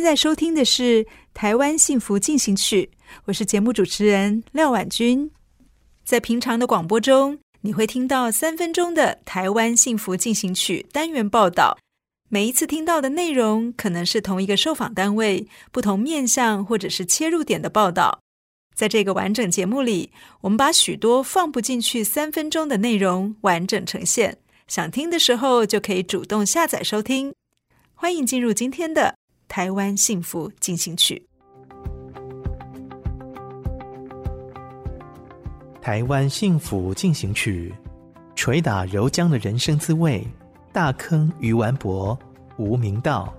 [0.00, 1.04] 现在收听的是
[1.34, 2.88] 《台湾幸福进行曲》，
[3.26, 5.30] 我是节目主持人廖婉君。
[6.06, 11.76] 在平常的广播中，你会听到三分钟的《台湾幸福进行曲》单元报道。
[12.30, 18.20] 每一次听到的内容可能是同一个受访单位不同面向或者是切入点的报道。
[18.74, 24.38] 在这个完整节目里，我们把许多放不进去三分钟的内容完整呈现。
[24.66, 27.34] 想听的时候就可以主动下载收听。
[27.94, 29.19] 欢迎进入今天的。
[29.50, 31.20] 台湾幸福进行曲。
[35.82, 37.74] 台湾幸福进行曲，
[38.36, 40.24] 捶打柔浆的人生滋味。
[40.72, 42.16] 大坑鱼丸博，
[42.58, 43.34] 无名道。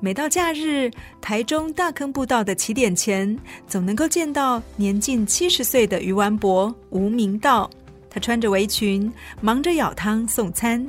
[0.00, 3.38] 每到假日，台中大坑步道的起点前，
[3.68, 7.70] 总能够见到年近七十岁的鱼丸博吴明道。
[8.10, 9.10] 他穿着围裙，
[9.40, 10.84] 忙着舀汤送餐。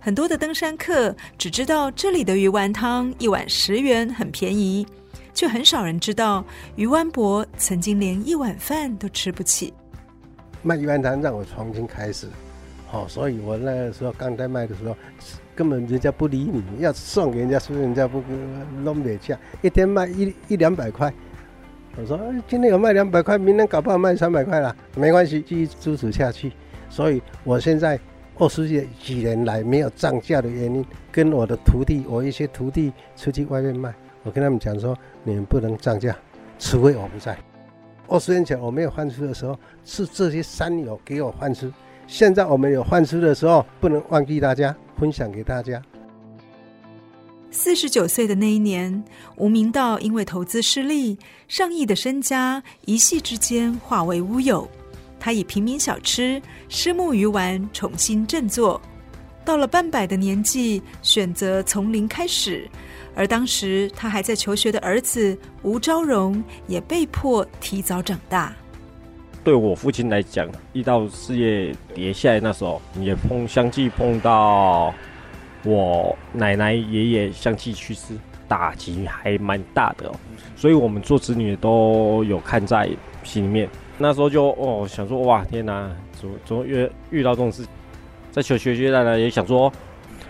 [0.00, 4.86] 很多的登山客只知道这里的鱼丸汤一碗十元，很便宜，
[5.34, 6.44] 却很少人知道
[6.76, 9.74] 鱼丸伯曾经连一碗饭都吃不起。
[10.62, 12.28] 卖鱼丸汤让我重新开始，
[12.86, 14.96] 好，所以我那个时候刚在卖的时候，
[15.56, 18.22] 根本人家不理你，要送给人家，是不是人家不
[18.84, 21.12] 弄得下，一天卖一一两百块。
[21.96, 26.52] 我说今天有卖两百块，明天搞不好卖三百块了，没关系，继续支持下去。
[26.88, 27.98] 所以我现在。
[28.38, 36.16] 二十几年来没有涨价的原因，跟我的徒弟，我一些徒弟出去外面卖，我跟他们讲说，你们不能涨价，
[36.58, 37.36] 除非我不在。
[38.06, 41.70] 二十年前我没有饭吃的时候，是这些山友给我饭吃。
[42.06, 45.82] 现在我们有饭吃的时候，不能忘记大家，分享给大家。
[47.50, 49.02] 四十九岁的那一年，
[49.36, 51.18] 吴明道因为投资失利，
[51.48, 54.68] 上亿的身家一夕之间化为乌有。
[55.20, 58.80] 他以平民小吃虱目鱼丸重新振作，
[59.44, 62.68] 到了半百的年纪，选择从零开始。
[63.14, 68.54] 而当时他还在求学的儿子吴昭荣也被迫提早长大。
[69.42, 74.94] 对我父亲来讲，遇到事业跌下来那时候，也碰相继碰到
[75.64, 78.14] 我奶奶爷爷相继去世，
[78.46, 80.14] 打击还蛮大的哦。
[80.54, 82.88] 所以我们做子女都有看在
[83.24, 83.68] 心里面。
[83.98, 87.66] 那时候就哦想说哇天哪，怎么怎么遇遇到这种事，
[88.30, 89.72] 在求学阶段呢也想说，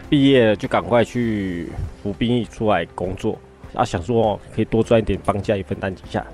[0.08, 1.68] 毕业了就赶快去
[2.02, 3.38] 服兵役出来工作
[3.74, 6.26] 啊，想说可以多赚一点帮家里分担一下。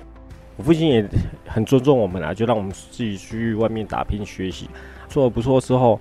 [0.55, 1.05] 我父亲也
[1.45, 4.69] 很尊重我们啊，就让我们自己去外面打拼学习，
[5.09, 5.99] 做的不错之后，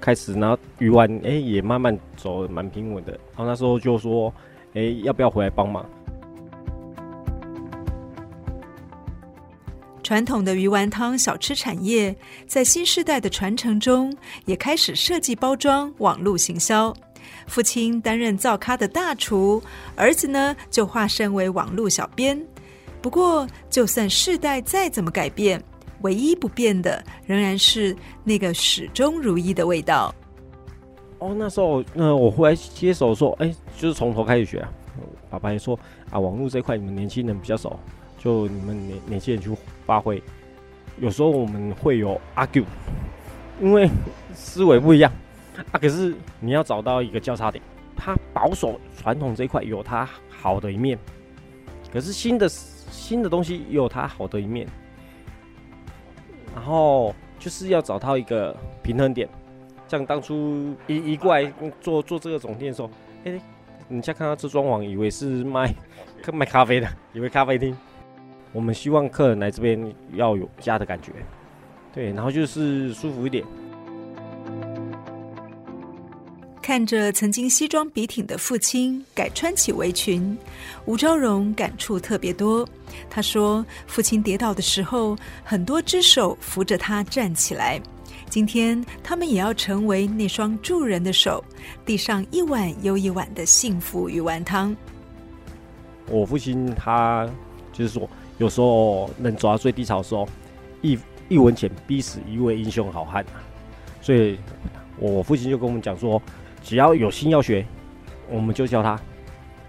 [0.00, 4.32] 开始然后鱼丸哎也慢慢走得蛮平稳的，然后那时候就说
[4.74, 5.84] 哎要不要回来帮忙？
[10.08, 14.10] 传统的鱼丸汤小吃产业，在新时代的传承中，
[14.46, 16.96] 也开始设计包装、网络行销。
[17.46, 19.62] 父亲担任灶咖的大厨，
[19.96, 22.42] 儿子呢就化身为网络小编。
[23.02, 25.62] 不过，就算世代再怎么改变，
[26.00, 30.14] 唯一不变的仍然是那个始终如一的味道。
[31.18, 34.72] 哦，那时候，那我回来接手说，哎，就是从头开始学啊。
[35.28, 35.78] 爸爸也说
[36.10, 37.78] 啊，网络这块你们年轻人比较熟。
[38.18, 39.50] 就你们年年轻人去
[39.86, 40.22] 发挥，
[40.98, 42.64] 有时候我们会有 argue，
[43.60, 43.88] 因为
[44.34, 45.10] 思维不一样
[45.70, 45.78] 啊。
[45.78, 47.62] 可是你要找到一个交叉点，
[47.96, 50.98] 它保守传统这一块有它好的一面，
[51.92, 54.66] 可是新的新的东西也有它好的一面，
[56.54, 59.28] 然后就是要找到一个平衡点。
[59.86, 61.50] 像当初一一过来
[61.80, 62.90] 做做这个总店的时候，
[63.24, 63.40] 哎、欸，
[63.88, 65.72] 人家看到这装潢，以为是卖
[66.30, 67.74] 卖咖啡的，以为咖啡厅。
[68.52, 71.12] 我们希望客人来这边要有家的感觉，
[71.94, 73.44] 对，然后就是舒服一点。
[76.60, 80.36] 看着曾经西装笔挺的父亲改穿起围裙，
[80.84, 82.68] 吴昭荣感触特别多。
[83.08, 87.80] 他说：“父亲跌倒的时候，很多只手扶着他站起来。
[88.28, 91.42] 今天他们也要成为那双助人的手，
[91.86, 94.76] 递上一碗又一碗的幸福鱼丸汤。”
[96.10, 97.26] 我父亲他
[97.72, 100.26] 就是说，有时候能走到最低潮的时候，
[100.80, 100.98] 一
[101.28, 103.24] 一文钱逼死一位英雄好汉。
[104.00, 104.38] 所以，
[104.98, 106.20] 我父亲就跟我们讲说，
[106.62, 107.66] 只要有心要学，
[108.30, 108.98] 我们就教他，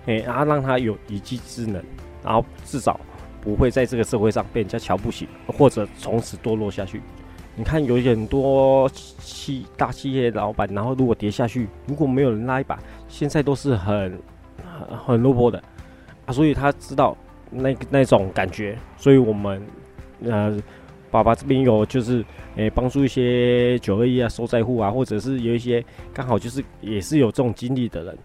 [0.05, 1.83] 哎，然后让他有一技之能，
[2.23, 2.99] 然后至少
[3.41, 7.01] 不会在这个社会上被人家瞧不起，或者从此堕落下去。
[7.55, 12.79] 你看，有很多企大企业老板，然后如果跌下去，如果没有人拉一把，
[13.09, 14.21] 现在都是很
[14.87, 15.61] 很很落魄的
[16.25, 16.31] 啊。
[16.31, 17.17] 所以他知道
[17.49, 19.61] 那那种感觉，所以我们
[20.23, 20.61] 呃。
[21.11, 22.23] 爸爸这边有就是，
[22.55, 28.15] 诶，帮助一些九二一啊受灾户啊，或者是有一些刚好就是也是有这种经历的人。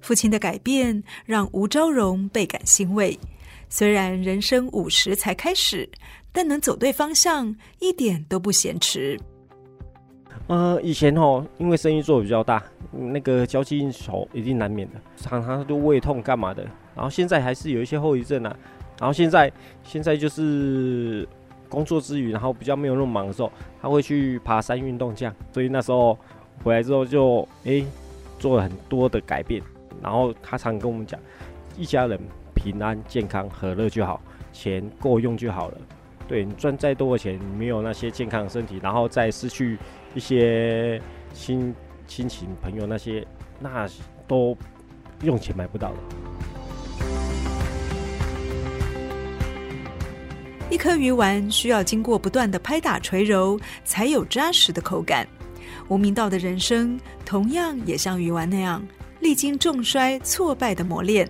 [0.00, 3.18] 父亲的改变让吴昭荣倍感欣慰。
[3.68, 5.86] 虽然人生五十才开始，
[6.32, 9.20] 但能走对方向一点都不嫌迟。
[10.50, 12.60] 呃，以前哦，因为生意做的比较大，
[12.90, 16.64] 那个交际应酬一定难免的，常常都胃痛干嘛的。
[16.92, 18.56] 然后现在还是有一些后遗症啊。
[18.98, 19.50] 然后现在，
[19.84, 21.24] 现在就是
[21.68, 25.32] 工作之余，然后比较没有那么忙的时候，他会去爬山运动这样。
[25.52, 26.18] 所以那时候
[26.64, 27.86] 回来之后就诶
[28.40, 29.62] 做了很多的改变。
[30.02, 31.20] 然后他常跟我们讲，
[31.78, 32.18] 一家人
[32.56, 34.20] 平安健康和乐就好，
[34.52, 35.78] 钱够用就好了。
[36.30, 39.76] 对，你赚再多的钱，你没有那些健康的身体，然后再失去
[40.14, 41.02] 一些
[41.34, 41.74] 亲
[42.06, 43.26] 亲情朋友那些，
[43.58, 43.84] 那
[44.28, 44.56] 都
[45.24, 45.96] 用钱买不到的。
[50.70, 55.26] 一颗鱼丸需要经过不断的拍打捶揉，才有扎实的口感。
[55.88, 58.80] 吴明道的人生同样也像鱼丸那样，
[59.18, 61.28] 历经重摔挫败的磨练。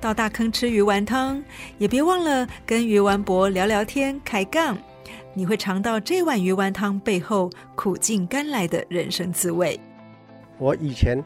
[0.00, 1.42] 到大坑吃鱼丸汤，
[1.78, 4.78] 也别忘了跟鱼丸伯聊聊天、开杠。
[5.34, 9.78] 你会尝到这碗鱼丸汤背后苦尽甘来的人生滋味。
[10.58, 11.22] 我以前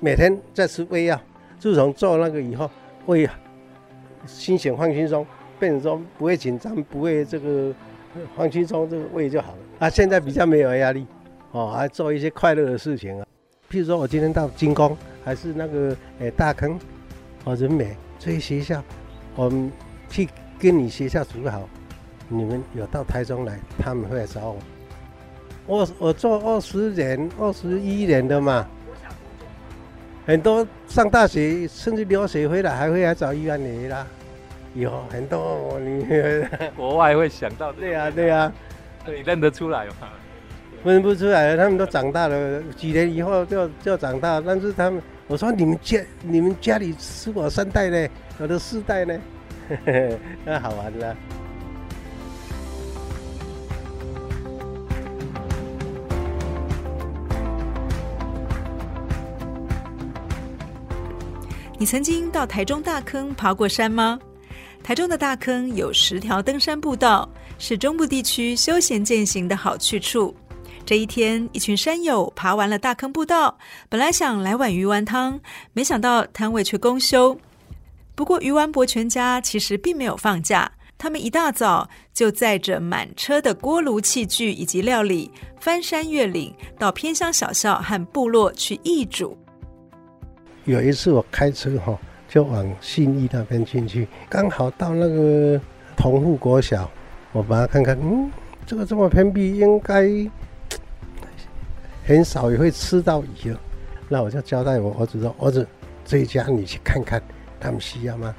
[0.00, 1.20] 每天在吃胃药，
[1.58, 2.70] 自从做那个以后，
[3.06, 3.28] 胃
[4.26, 5.26] 心情放轻松。
[5.58, 7.70] 变成说不会紧张，不会这个
[8.34, 9.58] 放轻松，这个胃就好了。
[9.80, 11.06] 啊，现在比较没有压力，
[11.52, 13.26] 哦，还做一些快乐的事情啊。
[13.70, 16.80] 譬如说我今天到金工，还是那个诶、大坑，
[17.44, 18.84] 哦人美这些学校，
[19.34, 19.72] 我们
[20.10, 20.28] 去
[20.58, 21.66] 跟你学校组好，
[22.28, 24.58] 你们有到台中来，他们会来找我。
[25.66, 28.66] 我我做二十年、二十一年的嘛，
[30.26, 34.06] 很多上大学甚至留学回来，还会来找医院你啦。
[34.74, 36.06] 有很多你
[36.76, 38.52] 国外会想到，对啊对啊，
[39.06, 40.10] 你认得出来吗？
[40.84, 44.40] 认不出来，他们都长大了，几年以后就就长大。
[44.40, 48.08] 但是他们，我说你们家你们家里是我三代呢，
[48.40, 49.16] 我的四代呢，
[50.44, 51.16] 那好玩了。
[61.78, 64.18] 你曾经到台中大坑爬过山吗？
[64.82, 70.34] 台中的大坑有十条登山步道，是中部地区休闲健行的好去处。
[70.90, 73.56] 这一天，一群山友爬完了大坑步道，
[73.88, 75.38] 本来想来碗鱼丸汤，
[75.72, 77.38] 没想到摊位却公休。
[78.16, 80.68] 不过，鱼丸伯全家其实并没有放假，
[80.98, 85.30] 他们一大早就载着满车的锅炉器具以及料理，
[85.60, 89.38] 翻山越岭，到偏乡小校和部落去义煮。
[90.64, 91.96] 有一次我开车哈。
[92.28, 95.60] 就往信义那边进去，刚好到那个
[95.96, 96.90] 同富国小，
[97.30, 98.28] 我把它看看，嗯，
[98.66, 100.04] 这个这么偏僻，应该
[102.10, 103.60] 很少也会吃到鱼了。
[104.08, 105.64] 那我就交代我儿子说：“儿子，
[106.04, 107.22] 这一家你去看看，
[107.60, 108.34] 他们需要吗？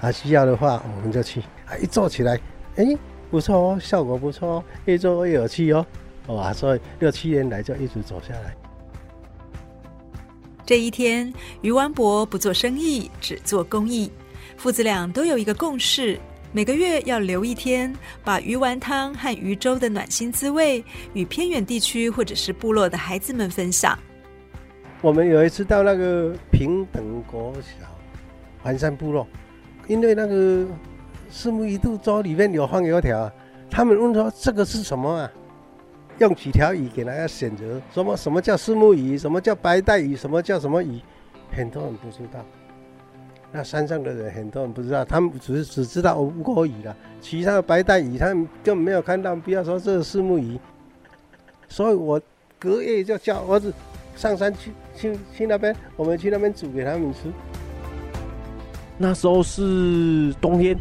[0.00, 1.38] 啊，需要的话，我们就去。
[1.64, 2.36] 啊，一做起来，
[2.74, 2.84] 哎，
[3.30, 5.86] 不错哦，效果不错哦，越做越有趣哦。
[6.26, 8.56] 哇，所以六七年来就一直走下来。”
[10.66, 14.10] 这一天，鱼丸伯不做生意，只做公益。
[14.56, 16.18] 父子俩都有一个共识：
[16.54, 17.90] 每个月要留一天，
[18.22, 23.98] 把鱼丸汤和鱼粥的暖心滋味与偏远地区或者是部落的孩子们分享。
[25.00, 27.86] 我们有一次到那个平等国小
[28.62, 29.26] 环山部落，
[29.88, 30.66] 因为那个
[31.30, 33.32] 四目鱼肚粥里面有放油条，
[33.70, 35.32] 他们问说：“这个是什么啊？”
[36.20, 41.00] 用几条鱼给大家选择，什么什么叫四目鱼，什么叫白带鱼，什么叫什么鱼，
[41.50, 42.44] 很多人不知道。
[43.54, 49.36] 那山上的人很多人不知道，他们只是只知道吴郭鱼了，其他的白带鱼他们根本没有看到。
[49.36, 50.58] 不要说这是四目鱼，
[51.68, 52.18] 所以我
[52.58, 53.70] 隔夜就叫儿子
[54.16, 57.30] 上山去去去那边，我们去那边煮给他们吃。
[58.96, 60.74] 那时候是冬天，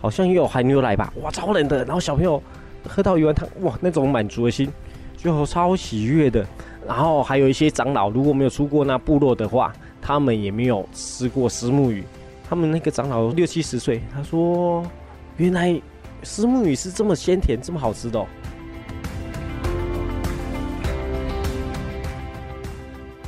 [0.00, 1.84] 好像也有海牛来吧，哇，超冷的。
[1.84, 2.40] 然后小朋友
[2.86, 4.70] 喝到鱼丸汤，哇，那种满足的心，
[5.16, 6.46] 就超喜悦的。
[6.86, 12.04] 然后还有一些长老，如果没有出过那部落的话，他们也没有吃过虱目鱼。
[12.46, 14.84] 他们那个长老六七十岁，他说
[15.38, 15.80] ：“原来
[16.22, 18.26] 虱目鱼是这么鲜甜，这么好吃的哦。”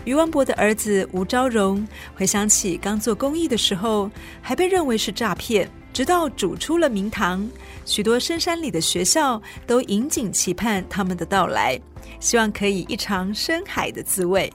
[0.04, 4.10] 余文博的儿子吴昭荣回想起刚做公益的时候，
[4.42, 7.48] 还被认为是诈骗，直到煮出了名堂，
[7.86, 11.80] 许多深山里的学校都引颈期盼他们的到来，
[12.20, 14.52] 希望可以一尝深海的滋味。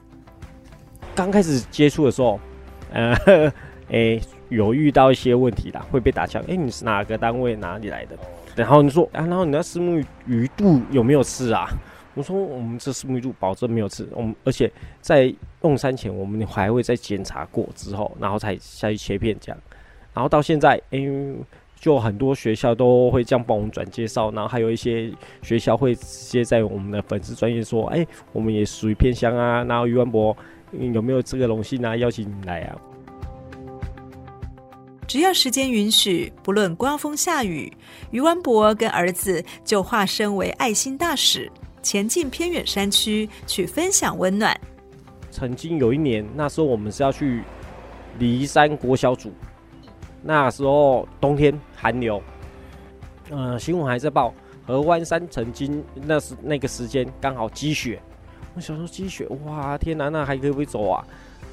[1.20, 2.40] 刚开始接触的时候，
[2.94, 3.14] 呃，
[3.88, 6.42] 诶、欸，有遇到一些问题啦，会被打枪。
[6.44, 8.16] 哎、欸，你是哪个单位哪里来的？
[8.56, 11.68] 然后你说啊，然后你那虱目鱼肚有没有吃啊？
[12.14, 14.72] 我说我们这虱目鱼肚保证没有吃，我们而且
[15.02, 15.30] 在
[15.62, 19.58] 用餐前我们还会再检查过之后，然后才下去切片这样。
[20.14, 21.34] 然后到现在，哎、欸，
[21.78, 25.12] 就很多学校都会这样帮我们转介绍，然后还有一些
[25.42, 30.36] 学校会直接在我们的粉丝专业说，哎、欸，我们也属于偏乡啊，然后余文伯
[30.72, 31.96] 有没有这个荣幸啊？
[31.96, 32.76] 邀请你来啊！
[35.06, 37.72] 只要时间允许，不论刮风下雨，
[38.12, 41.50] 余文博跟儿子就化身为爱心大使。
[41.82, 44.58] 前进偏远山区去分享温暖。
[45.30, 47.42] 曾经有一年，那时候我们是要去
[48.18, 49.32] 梨山国小组，
[50.22, 52.22] 那时候冬天寒流，
[53.30, 54.32] 呃，新闻还在报
[54.66, 58.00] 合欢山曾经那时那个时间刚好积雪。
[58.54, 61.04] 我想说积雪，哇，天哪，那还可以不可以走啊？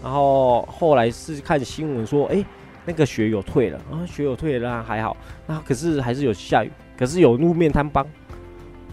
[0.03, 2.43] 然后后来是看新闻说，哎、
[2.85, 5.15] 那个雪有退了，啊，雪有退了，还好。
[5.45, 8.05] 那可是还是有下雨，可是有路面摊帮。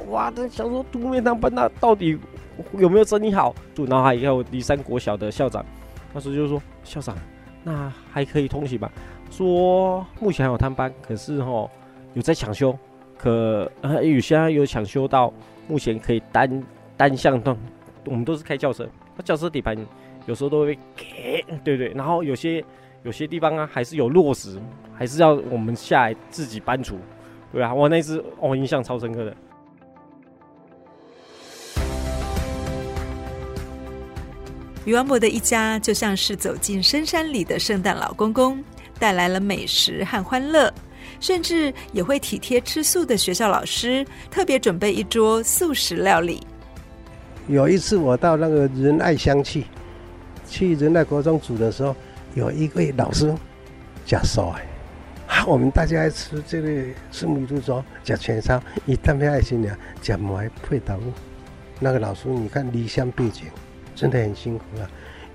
[0.09, 0.31] 哇！
[0.31, 2.19] 这想说路面摊帮那到底
[2.77, 3.55] 有没有整理好？
[3.75, 5.65] 就然后还有梨山国小的校长，
[6.13, 7.17] 当时就说：“校长，
[7.63, 8.91] 那还可以通行吧？”
[9.31, 11.69] 说目前还有摊班，可是哈
[12.13, 12.77] 有在抢修，
[13.17, 15.33] 可呃有些有抢修到
[15.67, 16.63] 目前可以单
[16.97, 17.57] 单向段，
[18.07, 19.77] 我们都是开轿车，那轿车底盘
[20.27, 21.89] 有时候都会给， 对对。
[21.95, 22.65] 然后有些
[23.03, 24.61] 有些地方啊还是有落石，
[24.95, 26.99] 还是要我们下来自己搬除，
[27.53, 29.37] 对啊，我那次哦印象超深刻的。
[34.87, 38.63] 余文伯的一家就像是走进深山里的圣诞老公公，
[38.99, 40.71] 带来了美食和欢乐，
[41.21, 46.39] 甚至也会体贴吃素的学校老师，特别准备一桌素食料理。
[47.47, 49.65] 有一次我到那个仁爱乡去，
[50.47, 51.95] 去仁爱国中组的时候，
[52.35, 53.35] 有一位老师
[54.07, 54.55] 讲说
[55.29, 56.69] ：“啊，我们大家爱吃这个
[57.11, 61.13] 虱目鱼肚粥，讲全烧，以特别爱心的讲埋配豆腐。”
[61.81, 63.47] 那个老师，你看离乡背井。
[63.97, 64.91] 真的很辛苦了，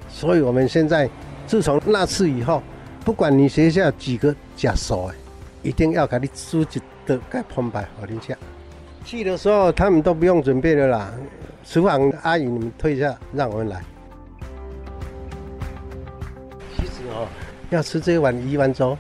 [0.10, 1.10] 所以我们现在
[1.48, 2.62] 自从那次以后，
[3.06, 5.10] 不管你学校几个家属，
[5.64, 8.38] 一定要给你自己的盖澎湃好一下。
[9.04, 11.14] 去的时候他们都不用准备了啦，
[11.66, 13.84] 厨房阿姨你们退下，让我们来。
[16.78, 17.28] 其实哦，
[17.70, 18.98] 要吃这碗鱼丸粥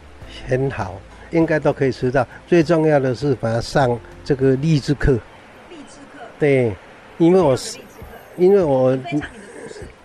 [0.47, 0.99] 很好，
[1.31, 2.25] 应该都可以吃到。
[2.47, 5.13] 最重要的是把它上这个荔枝课。
[5.69, 6.23] 荔枝课。
[6.39, 6.75] 对，
[7.17, 7.77] 因为我是，
[8.37, 8.97] 因为我。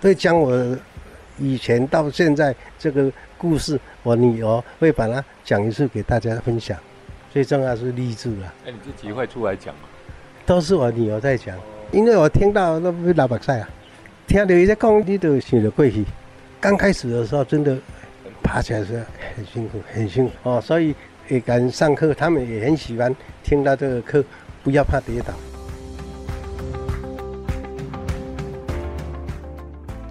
[0.01, 0.77] 会将我
[1.39, 6.79] 以前到现在这个故事，我女儿会把它讲一次给大家分享。
[7.35, 8.55] 最重要是励志啊！
[8.65, 9.81] 哎，你自己会出来讲吗？
[10.47, 11.59] 都是我女儿在讲，
[11.91, 13.69] 因为我听到那不是老百姓啊，
[14.29, 16.05] 听到一些讲，你都想着过去。
[16.61, 17.77] 刚开始的时候，真的
[18.41, 20.61] 爬起来是很辛苦，很辛苦哦。
[20.61, 20.95] 所以
[21.27, 23.13] 也敢上课，他们也很喜欢
[23.43, 24.25] 听到这个课，
[24.63, 25.35] 不要怕跌倒。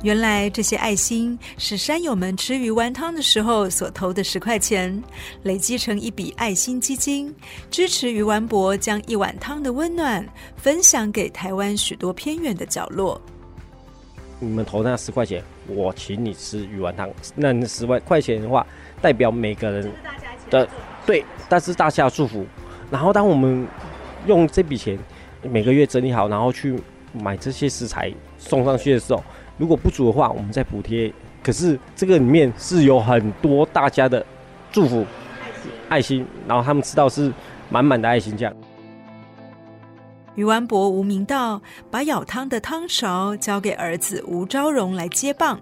[0.03, 5.01] 原来这些爱心是山友们吃鱼丸汤的时候所投的十块钱，
[5.43, 7.33] 累积成一笔爱心基金，
[7.71, 13.19] 支持余文博将一碗汤的温暖分享给台湾许多偏远的角落。
[14.41, 17.09] 你们投那十块钱，我请你吃鱼丸汤。
[17.33, 18.67] 那十万块钱的话，
[19.01, 19.89] 代表每个人
[20.49, 20.67] 的
[21.05, 22.45] 对，但是大家祝福。
[22.91, 23.65] 然后当我们
[24.27, 24.99] 用这笔钱
[25.43, 26.77] 每个月整理好，然后去
[27.13, 29.23] 买这些食材送上去的时候。
[29.63, 31.09] 如果不足的话，我们再补贴。
[31.41, 34.25] 可是这个里面是有很多大家的
[34.73, 35.05] 祝福、
[35.87, 37.31] 爱心，然后他们知道是
[37.69, 38.53] 满满的爱心这样。
[40.35, 45.57] 余文伯无名道把舀汤的汤勺交给儿子吴昭荣来接棒，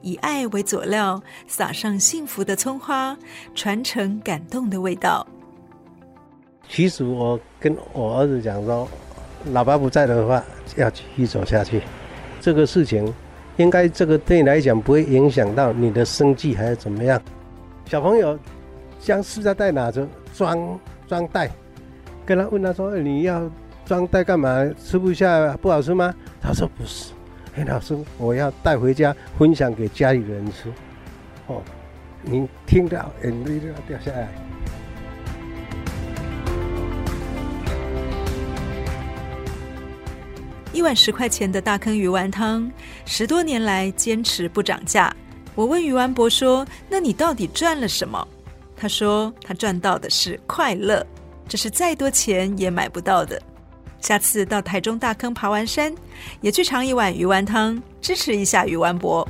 [0.00, 3.14] 以爱为佐料，撒上幸福的葱花，
[3.54, 5.26] 传承感动的味道。
[6.70, 8.88] 其实我跟我儿子讲说，
[9.52, 10.42] 老爸不在的话，
[10.78, 11.82] 要继续走下去。
[12.40, 13.12] 这个事情。
[13.56, 17.20] 应该这个对你来讲不会影响到你的生计还是怎么样。
[17.86, 18.38] 小朋友
[18.98, 21.50] 将塑胶袋拿着装装袋，
[22.24, 23.50] 跟他问他说：“你要
[23.84, 24.64] 装袋干嘛？
[24.82, 27.12] 吃不下不好吃吗？”他说：“不是，
[27.56, 30.72] 哎， 老师，我要带回家分享给家里人吃。”
[31.48, 31.60] 哦，
[32.22, 34.28] 你听到眼泪都要掉下来。
[40.82, 42.68] 一碗十块钱的大坑鱼丸汤，
[43.04, 45.14] 十多年来坚持不涨价。
[45.54, 48.26] 我问鱼丸伯说：“那你到底赚了什么？”
[48.76, 51.06] 他说：“他赚到的是快乐，
[51.46, 53.40] 这是再多钱也买不到的。”
[54.02, 55.94] 下次到台中大坑爬完山，
[56.40, 59.24] 也去尝一碗鱼丸汤，支持一下鱼丸伯。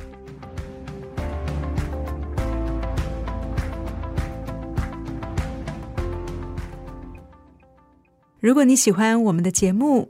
[8.39, 10.09] 如果你喜欢我们的节目，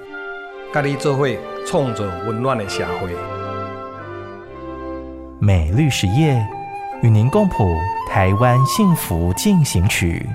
[0.73, 1.27] 咖喱做伙
[1.67, 3.13] 创造温暖的社会。
[5.37, 6.41] 美律实业
[7.01, 7.75] 与您共谱
[8.07, 10.25] 台湾幸福进行曲。